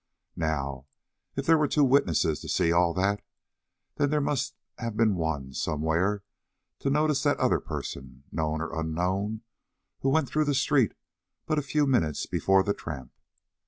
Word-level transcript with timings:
Now, 0.41 0.87
if 1.35 1.45
there 1.45 1.59
were 1.59 1.67
two 1.67 1.83
witnesses 1.83 2.39
to 2.39 2.49
see 2.49 2.71
all 2.71 2.91
that, 2.95 3.21
there 3.97 4.19
must 4.19 4.55
have 4.79 4.97
been 4.97 5.13
one 5.13 5.53
somewhere 5.53 6.23
to 6.79 6.89
notice 6.89 7.21
that 7.21 7.37
other 7.37 7.59
person, 7.59 8.23
known 8.31 8.61
or 8.61 8.73
unknown, 8.73 9.41
who 9.99 10.09
went 10.09 10.27
through 10.27 10.45
the 10.45 10.55
street 10.55 10.95
but 11.45 11.59
a 11.59 11.61
few 11.61 11.85
minutes 11.85 12.25
before 12.25 12.63
the 12.63 12.73
tramp. 12.73 13.11